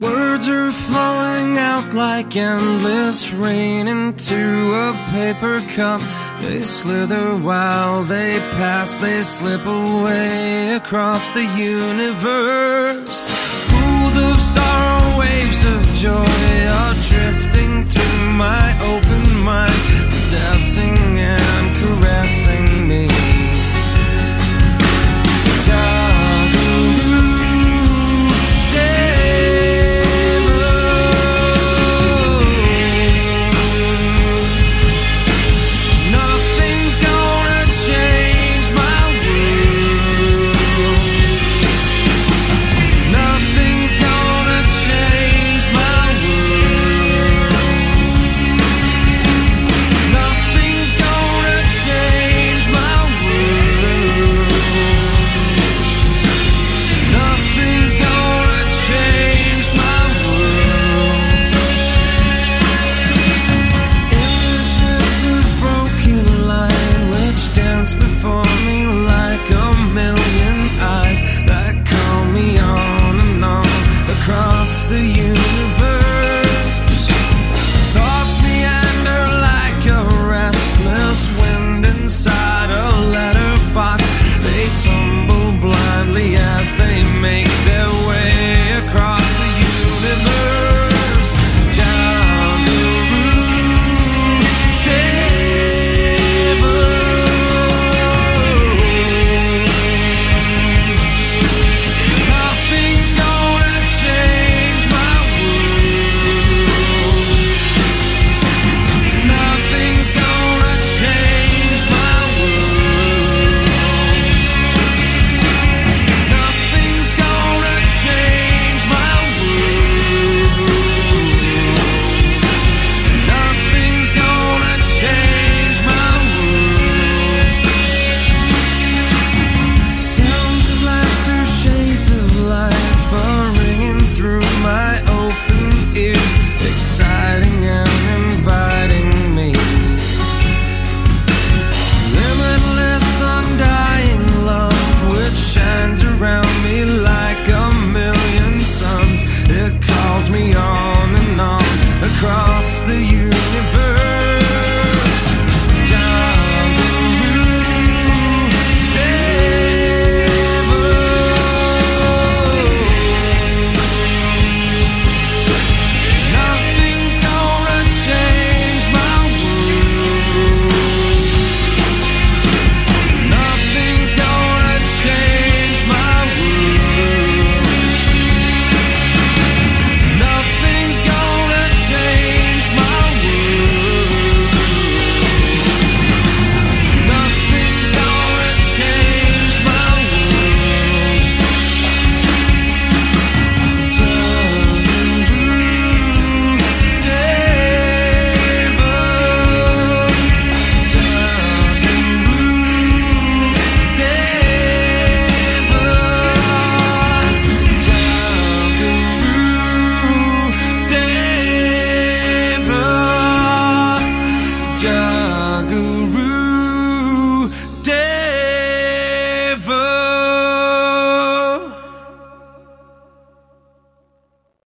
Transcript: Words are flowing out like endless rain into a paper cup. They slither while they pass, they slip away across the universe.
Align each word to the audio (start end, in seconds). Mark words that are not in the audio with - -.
Words 0.00 0.48
are 0.48 0.70
flowing 0.70 1.58
out 1.58 1.92
like 1.92 2.36
endless 2.36 3.32
rain 3.32 3.88
into 3.88 4.72
a 4.72 4.92
paper 5.10 5.60
cup. 5.74 6.00
They 6.40 6.62
slither 6.62 7.36
while 7.36 8.04
they 8.04 8.38
pass, 8.38 8.98
they 8.98 9.24
slip 9.24 9.66
away 9.66 10.74
across 10.74 11.32
the 11.32 11.42
universe. 11.56 13.37